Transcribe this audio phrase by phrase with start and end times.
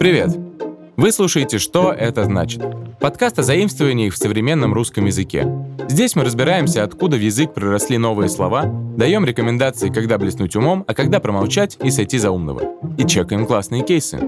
[0.00, 0.30] Привет!
[0.96, 2.62] Вы слушаете «Что это значит?»
[3.00, 5.46] Подкаст о заимствованиях в современном русском языке.
[5.90, 8.62] Здесь мы разбираемся, откуда в язык проросли новые слова,
[8.96, 12.62] даем рекомендации, когда блеснуть умом, а когда промолчать и сойти за умного.
[12.96, 14.18] И чекаем классные кейсы.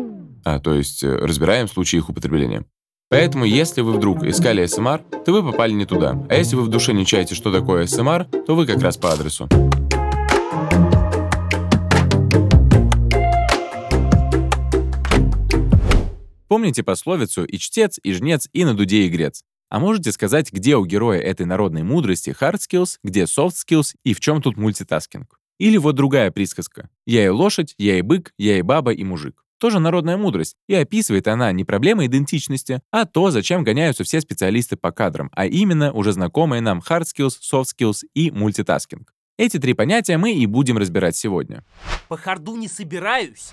[0.45, 2.67] А, то есть э, разбираем случаи их употребления.
[3.09, 6.23] Поэтому, если вы вдруг искали СМР, то вы попали не туда.
[6.29, 9.11] А если вы в душе не чаете, что такое СМР, то вы как раз по
[9.11, 9.49] адресу.
[16.53, 19.43] Помните пословицу «И чтец, и жнец, и на дуде игрец».
[19.71, 24.13] А можете сказать, где у героя этой народной мудрости hard skills, где soft skills и
[24.13, 25.41] в чем тут мультитаскинг?
[25.59, 26.91] Или вот другая присказка.
[27.07, 29.43] «Я и лошадь, я и бык, я и баба, и мужик».
[29.57, 34.77] Тоже народная мудрость, и описывает она не проблемы идентичности, а то, зачем гоняются все специалисты
[34.77, 39.15] по кадрам, а именно уже знакомые нам hard skills, soft skills и мультитаскинг.
[39.39, 41.65] Эти три понятия мы и будем разбирать сегодня.
[42.09, 43.53] По харду не собираюсь.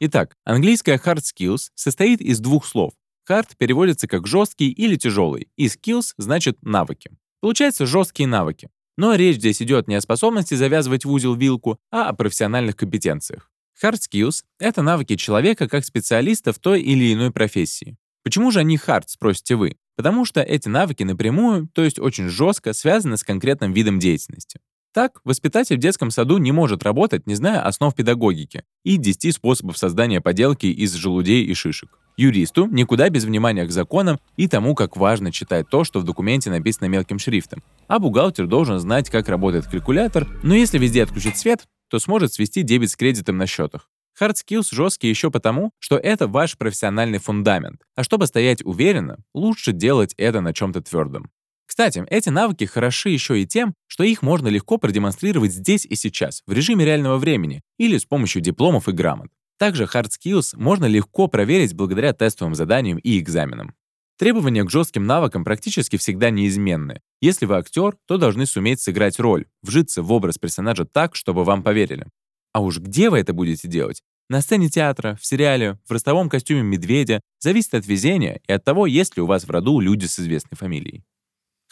[0.00, 2.92] Итак, английское hard skills состоит из двух слов.
[3.28, 7.10] Hard переводится как жесткий или тяжелый, и skills значит навыки.
[7.40, 8.70] Получается жесткие навыки.
[8.96, 13.50] Но речь здесь идет не о способности завязывать в узел вилку, а о профессиональных компетенциях.
[13.82, 17.96] Hard skills— это навыки человека как специалиста в той или иной профессии.
[18.22, 19.76] Почему же они hard, спросите вы?
[19.96, 24.60] Потому что эти навыки напрямую, то есть очень жестко, связаны с конкретным видом деятельности.
[24.98, 29.78] Так, воспитатель в детском саду не может работать, не зная основ педагогики и 10 способов
[29.78, 32.00] создания поделки из желудей и шишек.
[32.16, 36.50] Юристу никуда без внимания к законам и тому, как важно читать то, что в документе
[36.50, 37.62] написано мелким шрифтом.
[37.86, 42.64] А бухгалтер должен знать, как работает калькулятор, но если везде отключить свет, то сможет свести
[42.64, 43.88] дебет с кредитом на счетах.
[44.20, 47.82] Hard skills жесткие еще потому, что это ваш профессиональный фундамент.
[47.94, 51.30] А чтобы стоять уверенно, лучше делать это на чем-то твердом.
[51.78, 56.42] Кстати, эти навыки хороши еще и тем, что их можно легко продемонстрировать здесь и сейчас,
[56.44, 59.28] в режиме реального времени, или с помощью дипломов и грамот.
[59.60, 63.76] Также hard skills можно легко проверить благодаря тестовым заданиям и экзаменам.
[64.18, 67.00] Требования к жестким навыкам практически всегда неизменны.
[67.20, 71.62] Если вы актер, то должны суметь сыграть роль, вжиться в образ персонажа так, чтобы вам
[71.62, 72.08] поверили.
[72.52, 74.02] А уж где вы это будете делать?
[74.28, 78.86] На сцене театра, в сериале, в ростовом костюме медведя зависит от везения и от того,
[78.88, 81.04] есть ли у вас в роду люди с известной фамилией.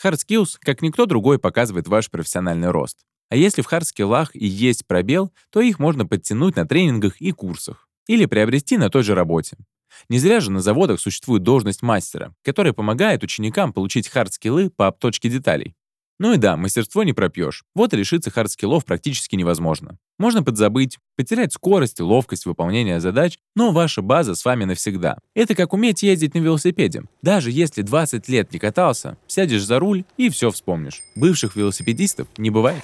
[0.03, 2.99] Hard Skills, как никто другой, показывает ваш профессиональный рост.
[3.29, 7.89] А если в хардскиллах и есть пробел, то их можно подтянуть на тренингах и курсах.
[8.07, 9.57] Или приобрести на той же работе.
[10.09, 15.29] Не зря же на заводах существует должность мастера, которая помогает ученикам получить хардскиллы по обточке
[15.29, 15.75] деталей.
[16.19, 17.65] Ну и да, мастерство не пропьешь.
[17.75, 19.99] Вот и лишиться хардскиллов практически невозможно.
[20.19, 25.19] Можно подзабыть, потерять скорость и ловкость выполнения задач, но ваша база с вами навсегда.
[25.35, 27.03] Это как уметь ездить на велосипеде.
[27.21, 31.03] Даже если 20 лет не катался, сядешь за руль и все вспомнишь.
[31.17, 32.83] Бывших велосипедистов не бывает.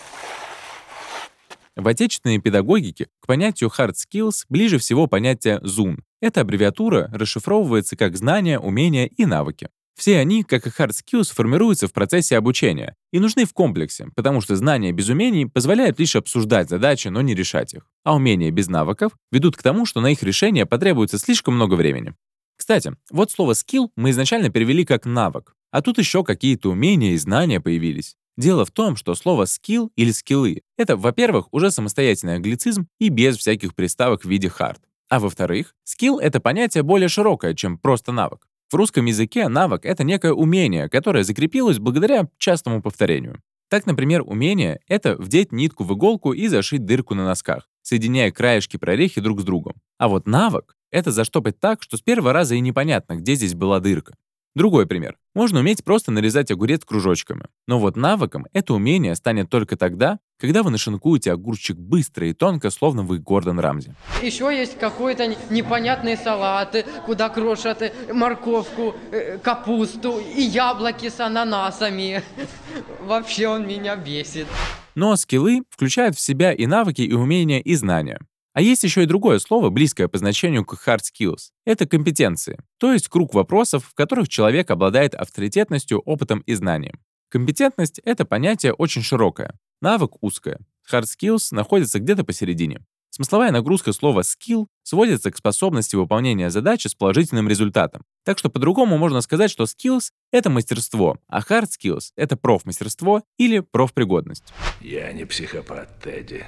[1.74, 6.00] В отечественной педагогике к понятию hard skills ближе всего понятие ZUN.
[6.20, 9.70] Эта аббревиатура расшифровывается как знания, умения и навыки.
[9.94, 14.40] Все они, как и hard skills, формируются в процессе обучения и нужны в комплексе, потому
[14.40, 17.86] что знания без умений позволяют лишь обсуждать задачи, но не решать их.
[18.04, 22.14] А умения без навыков ведут к тому, что на их решение потребуется слишком много времени.
[22.56, 27.18] Кстати, вот слово skill мы изначально перевели как навык, а тут еще какие-то умения и
[27.18, 28.16] знания появились.
[28.36, 33.36] Дело в том, что слово skill или скиллы— это, во-первых, уже самостоятельный англицизм и без
[33.36, 34.78] всяких приставок в виде hard.
[35.10, 38.46] А во-вторых, skill— это понятие более широкое, чем просто навык.
[38.72, 43.42] В русском языке навык— это некое умение, которое закрепилось благодаря частому повторению.
[43.68, 48.78] Так, например, умение— это вдеть нитку в иголку и зашить дырку на носках, соединяя краешки
[48.78, 49.74] прорехи друг с другом.
[49.98, 53.78] А вот навык— это заштопать так, что с первого раза и непонятно, где здесь была
[53.78, 54.14] дырка.
[54.54, 55.18] Другой пример.
[55.34, 57.48] Можно уметь просто нарезать огурец кружочками.
[57.66, 62.70] Но вот навыком это умение станет только тогда, когда вы нашинкуете огурчик быстро и тонко,
[62.70, 63.94] словно вы Гордон Рамзи.
[64.22, 72.24] Еще есть какой-то непонятные салаты, куда крошат морковку, э, капусту и яблоки с ананасами.
[73.02, 74.48] Вообще он меня бесит.
[74.96, 78.18] Но скиллы включают в себя и навыки, и умения, и знания.
[78.52, 81.50] А есть еще и другое слово, близкое по значению к hard skills.
[81.64, 86.98] Это компетенции, то есть круг вопросов, в которых человек обладает авторитетностью, опытом и знанием.
[87.32, 90.58] Компетентность— это понятие очень широкое, навык— узкое.
[90.90, 92.80] Hard skills находится где-то посередине.
[93.10, 98.04] Смысловая нагрузка слова skill сводится к способности выполнения задачи с положительным результатом.
[98.24, 103.60] Так что по-другому можно сказать, что skills— это мастерство, а hard skills— это профмастерство или
[103.60, 104.54] профпригодность.
[104.80, 106.46] Я не психопат, Тедди.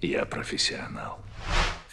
[0.00, 1.20] Я профессионал.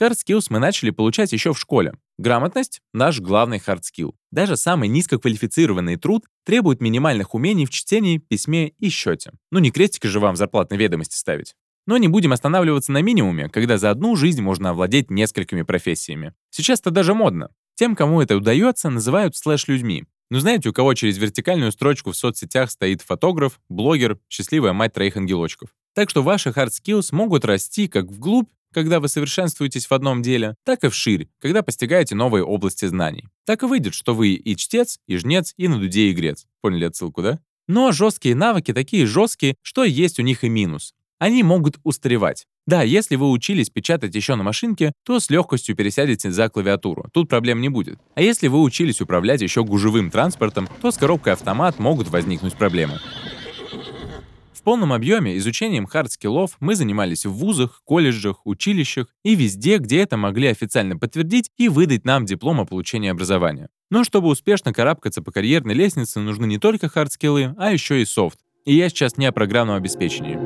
[0.01, 1.93] Hard skills мы начали получать еще в школе.
[2.17, 4.13] Грамотность— наш главный hard skill.
[4.31, 9.31] Даже самый низкоквалифицированный труд требует минимальных умений в чтении, письме и счете.
[9.51, 11.53] Ну не крестики же вам зарплатной ведомости ставить.
[11.85, 16.33] Но не будем останавливаться на минимуме, когда за одну жизнь можно овладеть несколькими профессиями.
[16.49, 17.49] Сейчас это даже модно.
[17.75, 20.05] Тем, кому это удается, называют слэш-людьми.
[20.31, 25.15] Ну знаете, у кого через вертикальную строчку в соцсетях стоит фотограф, блогер, счастливая мать троих
[25.15, 25.69] ангелочков.
[25.93, 30.55] Так что ваши hard skills могут расти как вглубь, когда вы совершенствуетесь в одном деле,
[30.63, 33.27] так и вширь, когда постигаете новые области знаний.
[33.45, 36.45] Так и выйдет, что вы и чтец, и жнец, и на дуде игрец.
[36.61, 37.39] Поняли отсылку, да?
[37.67, 40.93] Но жесткие навыки такие жесткие, что есть у них и минус.
[41.19, 42.47] Они могут устаревать.
[42.67, 47.05] Да, если вы учились печатать еще на машинке, то с легкостью пересядете за клавиатуру.
[47.13, 47.99] Тут проблем не будет.
[48.15, 52.99] А если вы учились управлять еще гужевым транспортом, то с коробкой автомат могут возникнуть проблемы.
[54.61, 60.17] В полном объеме изучением хард-скиллов мы занимались в вузах, колледжах, училищах и везде, где это
[60.17, 63.69] могли официально подтвердить и выдать нам диплом о получении образования.
[63.89, 68.37] Но чтобы успешно карабкаться по карьерной лестнице, нужны не только хард-скиллы, а еще и софт.
[68.63, 70.37] И я сейчас не о программном обеспечении.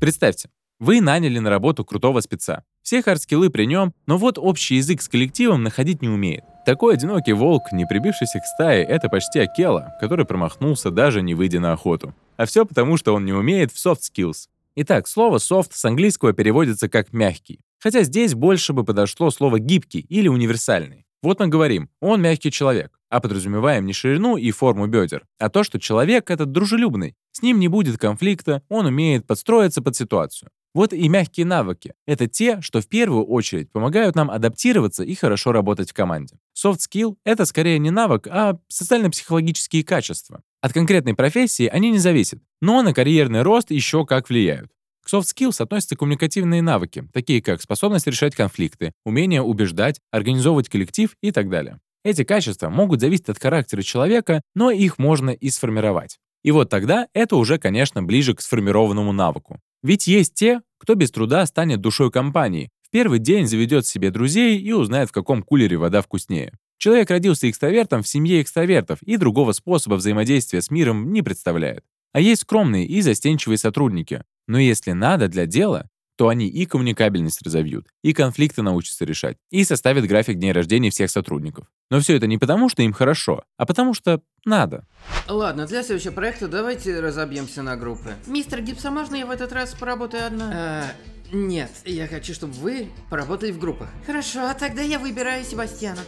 [0.00, 0.48] Представьте,
[0.80, 2.64] вы наняли на работу крутого спеца.
[2.82, 6.44] Все хардскиллы при нем, но вот общий язык с коллективом находить не умеет.
[6.66, 11.60] Такой одинокий волк, не прибившийся к стае, это почти Акела, который промахнулся даже не выйдя
[11.60, 12.14] на охоту.
[12.36, 14.48] А все потому, что он не умеет в soft skills.
[14.76, 17.60] Итак, слово soft с английского переводится как мягкий.
[17.78, 21.04] Хотя здесь больше бы подошло слово гибкий или универсальный.
[21.22, 25.64] Вот мы говорим, он мягкий человек, а подразумеваем не ширину и форму бедер, а то,
[25.64, 30.50] что человек этот дружелюбный, с ним не будет конфликта, он умеет подстроиться под ситуацию.
[30.74, 31.94] Вот и мягкие навыки.
[32.04, 36.36] Это те, что в первую очередь помогают нам адаптироваться и хорошо работать в команде.
[36.56, 40.42] Soft skill— это скорее не навык, а социально-психологические качества.
[40.60, 44.72] От конкретной профессии они не зависят, но на карьерный рост еще как влияют.
[45.04, 51.14] К soft skills относятся коммуникативные навыки, такие как способность решать конфликты, умение убеждать, организовывать коллектив
[51.22, 51.78] и так далее.
[52.04, 56.18] Эти качества могут зависеть от характера человека, но их можно и сформировать.
[56.42, 59.60] И вот тогда это уже, конечно, ближе к сформированному навыку.
[59.84, 64.58] Ведь есть те, кто без труда станет душой компании, в первый день заведет себе друзей
[64.58, 66.54] и узнает, в каком кулере вода вкуснее.
[66.78, 71.84] Человек родился экстравертом в семье экстравертов и другого способа взаимодействия с миром не представляет.
[72.12, 74.24] А есть скромные и застенчивые сотрудники.
[74.48, 79.64] Но если надо для дела, то они и коммуникабельность разовьют, и конфликты научатся решать, и
[79.64, 81.66] составят график дней рождения всех сотрудников.
[81.90, 84.86] Но все это не потому, что им хорошо, а потому что надо.
[85.28, 88.14] Ладно, для следующего проекта давайте разобьемся на группы.
[88.26, 90.50] Мистер Гибсон, можно я в этот раз поработаю одна?
[90.52, 90.84] А,
[91.32, 93.88] нет, я хочу, чтобы вы поработали в группах.
[94.06, 96.00] Хорошо, а тогда я выбираю Себастьяна.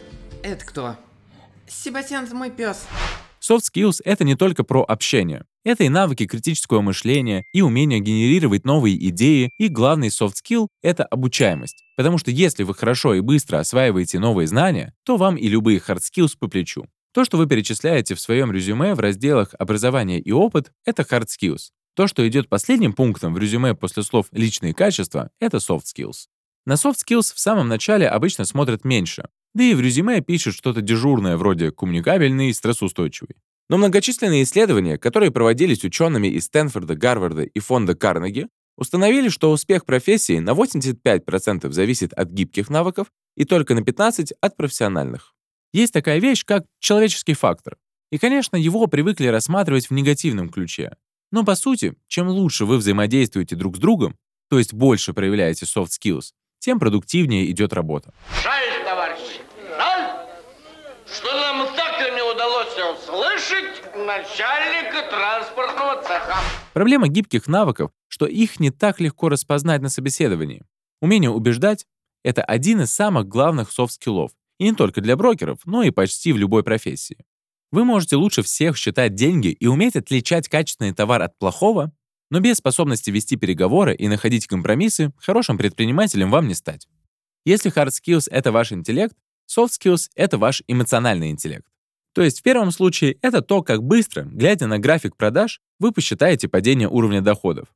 [0.43, 0.97] Это кто?
[1.67, 2.87] Себастьян это мой пес.
[3.48, 5.44] Soft skills— это не только про общение.
[5.64, 11.04] Это и навыки критического мышления, и умение генерировать новые идеи, и главный soft skill— это
[11.04, 11.84] обучаемость.
[11.96, 16.00] Потому что если вы хорошо и быстро осваиваете новые знания, то вам и любые hard
[16.00, 16.87] skills по плечу.
[17.12, 21.70] То, что вы перечисляете в своем резюме в разделах «Образование и опыт»— это hard skills.
[21.94, 26.26] То, что идет последним пунктом в резюме после слов «личные качества»— это soft skills.
[26.66, 30.82] На soft skills в самом начале обычно смотрят меньше, да и в резюме пишут что-то
[30.82, 33.36] дежурное вроде «коммуникабельный» и «стрессоустойчивый».
[33.68, 39.86] Но многочисленные исследования, которые проводились учеными из Стэнфорда, Гарварда и фонда Карнеги, установили, что успех
[39.86, 45.34] профессии на 85% зависит от гибких навыков и только на 15% от профессиональных.
[45.72, 47.76] Есть такая вещь, как человеческий фактор.
[48.10, 50.96] И, конечно, его привыкли рассматривать в негативном ключе.
[51.32, 54.16] Но, по сути, чем лучше вы взаимодействуете друг с другом,
[54.48, 56.32] то есть больше проявляете soft skills,
[56.66, 58.12] тем продуктивнее идет работа.
[58.42, 59.41] Жаль, товарищи,
[59.79, 60.26] жаль,
[61.06, 66.34] что нам так и не удалось услышать начальника транспортного цеха.
[66.72, 70.64] Проблема гибких навыков, что их не так легко распознать на собеседовании.
[71.00, 71.86] Умение убеждать—
[72.24, 76.36] это один из самых главных софт-скиллов, и не только для брокеров, но и почти в
[76.36, 77.24] любой профессии.
[77.70, 81.93] Вы можете лучше всех считать деньги и уметь отличать качественный товар от плохого,
[82.30, 86.88] но без способности вести переговоры и находить компромиссы, хорошим предпринимателем вам не стать.
[87.44, 89.16] Если hard skills— это ваш интеллект,
[89.48, 91.66] soft skills— это ваш эмоциональный интеллект.
[92.12, 96.48] То есть в первом случае это то, как быстро, глядя на график продаж, вы посчитаете
[96.48, 97.68] падение уровня доходов.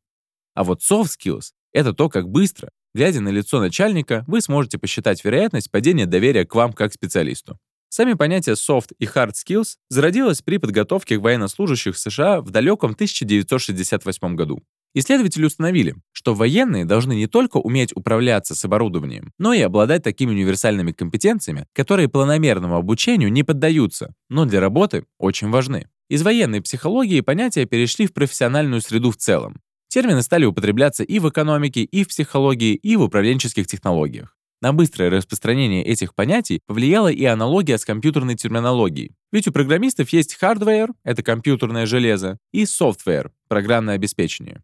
[0.54, 5.24] А вот soft skills— это то, как быстро, глядя на лицо начальника, вы сможете посчитать
[5.24, 7.58] вероятность падения доверия к вам как специалисту.
[7.92, 14.62] Сами понятия soft и hard skills зародилось при подготовке военнослужащих США в далеком 1968 году.
[14.94, 20.30] Исследователи установили, что военные должны не только уметь управляться с оборудованием, но и обладать такими
[20.30, 25.88] универсальными компетенциями, которые планомерному обучению не поддаются, но для работы очень важны.
[26.08, 29.60] Из военной психологии понятия перешли в профессиональную среду в целом.
[29.88, 34.36] Термины стали употребляться и в экономике, и в психологии, и в управленческих технологиях.
[34.62, 39.14] На быстрое распространение этих понятий повлияла и аналогия с компьютерной терминологией.
[39.32, 44.60] Ведь у программистов есть hardware— это компьютерное железо, и software— программное обеспечение.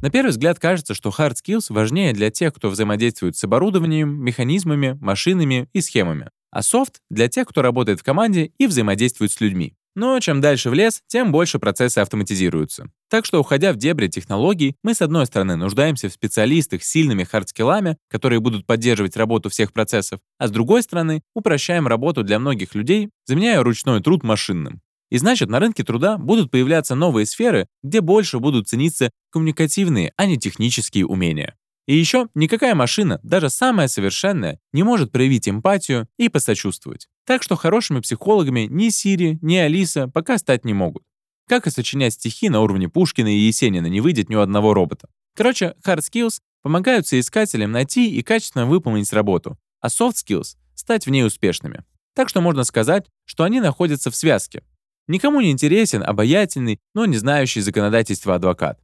[0.00, 4.96] На первый взгляд кажется, что hard skills важнее для тех, кто взаимодействует с оборудованием, механизмами,
[5.00, 9.74] машинами и схемами, а soft— для тех, кто работает в команде и взаимодействует с людьми.
[9.96, 12.90] Но чем дальше в лес, тем больше процессы автоматизируются.
[13.08, 17.24] Так что, уходя в дебри технологий, мы, с одной стороны, нуждаемся в специалистах с сильными
[17.24, 22.74] хардскиллами, которые будут поддерживать работу всех процессов, а с другой стороны, упрощаем работу для многих
[22.74, 24.80] людей, заменяя ручной труд машинным.
[25.10, 30.26] И значит, на рынке труда будут появляться новые сферы, где больше будут цениться коммуникативные, а
[30.26, 31.56] не технические умения.
[31.90, 37.08] И еще никакая машина, даже самая совершенная, не может проявить эмпатию и посочувствовать.
[37.26, 41.02] Так что хорошими психологами ни Сири, ни Алиса пока стать не могут.
[41.48, 45.08] Как и сочинять стихи на уровне Пушкина и Есенина не выйдет ни у одного робота.
[45.34, 51.10] Короче, hard skills помогают соискателям найти и качественно выполнить работу, а soft skills— стать в
[51.10, 51.82] ней успешными.
[52.14, 54.62] Так что можно сказать, что они находятся в связке.
[55.08, 58.78] Никому не интересен обаятельный, но не знающий законодательства адвокат.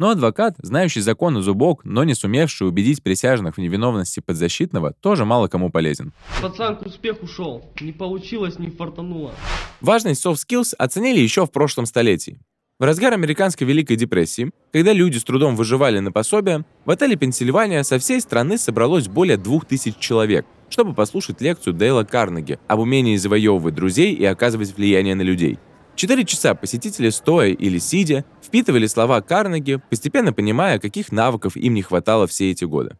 [0.00, 5.26] Но адвокат, знающий закон на зубок, но не сумевший убедить присяжных в невиновности подзащитного, тоже
[5.26, 6.14] мало кому полезен.
[6.40, 7.66] Пацан к успеху шел.
[7.82, 9.32] Не получилось, не фартануло.
[9.82, 12.40] Важность soft skills оценили еще в прошлом столетии.
[12.78, 17.82] В разгар американской Великой депрессии, когда люди с трудом выживали на пособие, в отеле Пенсильвания
[17.82, 23.74] со всей страны собралось более 2000 человек, чтобы послушать лекцию Дейла Карнеги об умении завоевывать
[23.74, 25.58] друзей и оказывать влияние на людей–
[26.00, 31.82] Четыре часа посетители, стоя или сидя, впитывали слова Карнеги, постепенно понимая, каких навыков им не
[31.82, 32.96] хватало все эти годы.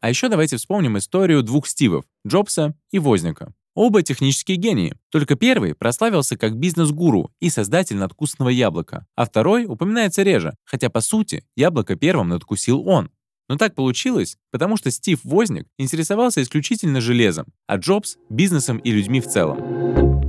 [0.00, 3.52] А еще давайте вспомним историю двух Стивов— Джобса и Возника.
[3.74, 10.22] Оба технические гении, только первый прославился как бизнес-гуру и создатель надкусного яблока, а второй упоминается
[10.22, 13.10] реже, хотя, по сути, яблоко первым надкусил он.
[13.48, 19.20] Но так получилось, потому что Стив Возник интересовался исключительно железом, а Джобс— бизнесом и людьми
[19.20, 20.23] в целом.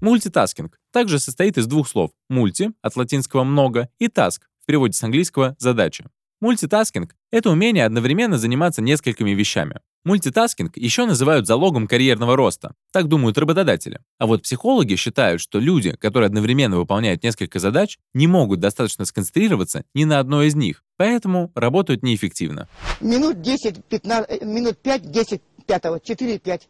[0.00, 5.02] Мультитаскинг также состоит из двух слов «multi» от латинского «много» и «task» в переводе с
[5.02, 6.10] английского «задача».
[6.40, 9.80] Мультитаскинг— это умение одновременно заниматься несколькими вещами.
[10.04, 14.00] Мультитаскинг еще называют залогом карьерного роста, так думают работодатели.
[14.18, 19.84] А вот психологи считают, что люди, которые одновременно выполняют несколько задач, не могут достаточно сконцентрироваться
[19.92, 22.68] ни на одной из них, поэтому работают неэффективно.
[23.02, 26.68] Минут 10, 15, минут 5, 10, 5, 4, 5,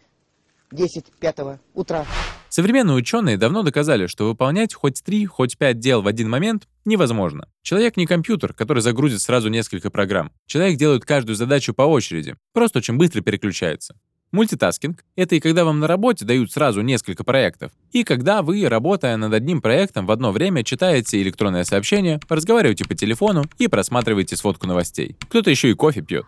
[0.73, 1.37] 10, 5
[1.75, 2.05] утра.
[2.51, 7.47] Современные ученые давно доказали, что выполнять хоть три, хоть пять дел в один момент невозможно.
[7.63, 10.33] Человек не компьютер, который загрузит сразу несколько программ.
[10.47, 13.95] Человек делает каждую задачу по очереди, просто очень быстро переключается.
[14.33, 19.17] Мультитаскинг— это и когда вам на работе дают сразу несколько проектов, и когда вы, работая
[19.17, 24.67] над одним проектом, в одно время читаете электронное сообщение, разговариваете по телефону и просматриваете сводку
[24.67, 25.17] новостей.
[25.29, 26.27] Кто-то еще и кофе пьет.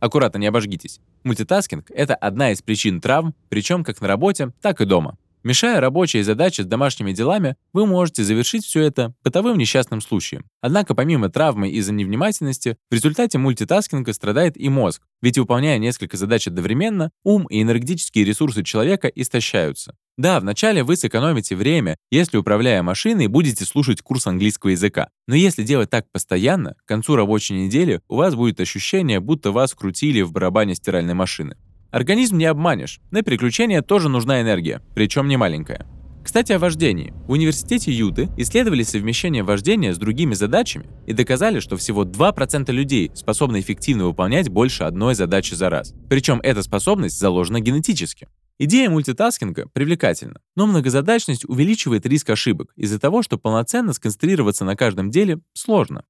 [0.00, 1.00] Аккуратно не обожгитесь.
[1.22, 5.16] Мультитаскинг— это одна из причин травм, причем как на работе, так и дома.
[5.44, 10.46] Мешая рабочие задачи с домашними делами, вы можете завершить все это бытовым несчастным случаем.
[10.62, 16.48] Однако помимо травмы из-за невнимательности, в результате мультитаскинга страдает и мозг, ведь выполняя несколько задач
[16.48, 19.94] одновременно, ум и энергетические ресурсы человека истощаются.
[20.16, 25.10] Да, вначале вы сэкономите время, если, управляя машиной, будете слушать курс английского языка.
[25.26, 29.74] Но если делать так постоянно, к концу рабочей недели у вас будет ощущение, будто вас
[29.74, 31.56] крутили в барабане стиральной машины.
[31.94, 32.98] Организм не обманешь.
[33.12, 35.86] На переключение тоже нужна энергия, причем не маленькая.
[36.24, 37.14] Кстати, о вождении.
[37.28, 43.12] В университете Юты исследовали совмещение вождения с другими задачами и доказали, что всего 2% людей
[43.14, 45.94] способны эффективно выполнять больше одной задачи за раз.
[46.10, 48.26] Причем эта способность заложена генетически.
[48.58, 55.12] Идея мультитаскинга привлекательна, но многозадачность увеличивает риск ошибок из-за того, что полноценно сконцентрироваться на каждом
[55.12, 56.02] деле сложно.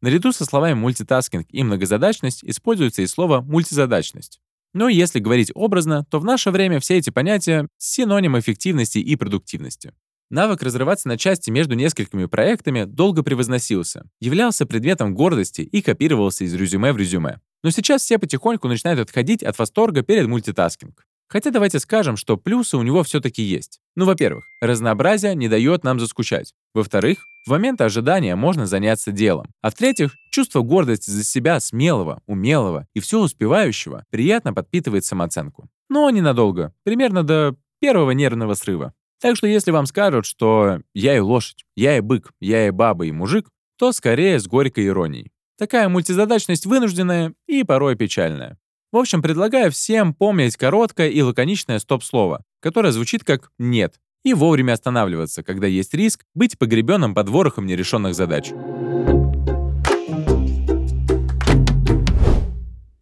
[0.00, 4.40] Наряду со словами мультитаскинг и многозадачность используется и слово мультизадачность.
[4.74, 9.92] Но если говорить образно, то в наше время все эти понятия— синоним эффективности и продуктивности.
[10.30, 16.54] Навык разрываться на части между несколькими проектами долго превозносился, являлся предметом гордости и копировался из
[16.54, 17.40] резюме в резюме.
[17.64, 21.06] Но сейчас все потихоньку начинают отходить от восторга перед мультитаскинг.
[21.28, 23.80] Хотя давайте скажем, что плюсы у него все-таки есть.
[23.96, 26.54] Ну, во-первых, разнообразие не дает нам заскучать.
[26.74, 29.46] Во-вторых, в момент ожидания можно заняться делом.
[29.60, 35.68] А в-третьих, чувство гордости за себя смелого, умелого и все успевающего приятно подпитывает самооценку.
[35.90, 38.94] Но ненадолго, примерно до первого нервного срыва.
[39.20, 43.06] Так что если вам скажут, что я и лошадь, я и бык, я и баба
[43.06, 45.32] и мужик, то скорее с горькой иронией.
[45.58, 48.58] Такая мультизадачность вынужденная и порой печальная.
[48.90, 54.72] В общем, предлагаю всем помнить короткое и лаконичное стоп-слово, которое звучит как «нет», и вовремя
[54.72, 58.50] останавливаться, когда есть риск быть погребенным под ворохом нерешенных задач.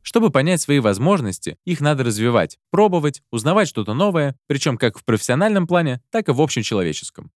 [0.03, 5.69] Чтобы понять свои возможности, их надо развивать, пробовать, узнавать что-то новое, причем как в профессиональном
[5.69, 7.31] плане, так и в общечеловеческом.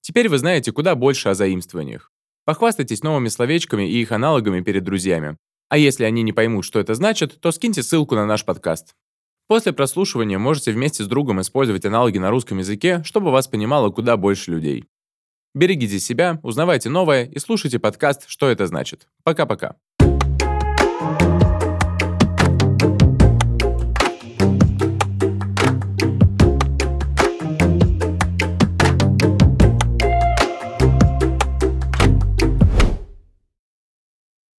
[0.00, 2.10] Теперь вы знаете куда больше о заимствованиях.
[2.44, 5.36] Похвастайтесь новыми словечками и их аналогами перед друзьями.
[5.72, 8.94] А если они не поймут, что это значит, то скиньте ссылку на наш подкаст.
[9.48, 14.18] После прослушивания можете вместе с другом использовать аналоги на русском языке, чтобы вас понимало куда
[14.18, 14.84] больше людей.
[15.54, 19.08] Берегите себя, узнавайте новое и слушайте подкаст «Что это значит».
[19.24, 19.76] Пока-пока.